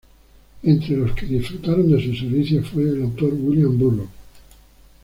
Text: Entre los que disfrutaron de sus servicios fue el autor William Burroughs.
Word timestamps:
Entre 0.63 0.97
los 0.97 1.11
que 1.15 1.27
disfrutaron 1.27 1.91
de 1.91 2.03
sus 2.03 2.17
servicios 2.21 2.67
fue 2.69 2.81
el 2.89 3.03
autor 3.03 3.33
William 3.35 3.77
Burroughs. 3.77 4.09